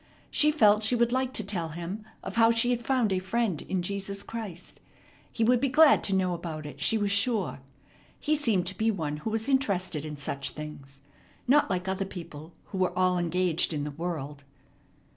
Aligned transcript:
She 0.31 0.49
felt 0.49 0.81
she 0.81 0.95
would 0.95 1.11
like 1.11 1.31
to 1.33 1.43
tell 1.43 1.69
him 1.69 2.03
of 2.23 2.35
how 2.35 2.49
she 2.49 2.71
had 2.71 2.81
found 2.81 3.13
a 3.13 3.19
friend 3.19 3.61
in 3.61 3.83
Jesus 3.83 4.23
Christ. 4.23 4.79
He 5.31 5.43
would 5.43 5.61
be 5.61 5.69
glad 5.69 6.03
to 6.05 6.15
know 6.15 6.33
about 6.33 6.65
it, 6.65 6.81
she 6.81 6.97
was 6.97 7.11
sure. 7.11 7.59
He 8.19 8.35
seemed 8.35 8.65
to 8.65 8.75
be 8.79 8.89
one 8.89 9.17
who 9.17 9.29
was 9.29 9.47
interested 9.47 10.03
in 10.03 10.17
such 10.17 10.49
things, 10.49 11.01
not 11.47 11.69
like 11.69 11.87
other 11.87 12.05
people 12.05 12.51
who 12.69 12.79
were 12.79 12.97
all 12.97 13.19
engaged 13.19 13.73
in 13.73 13.83
the 13.83 13.91
world. 13.91 14.43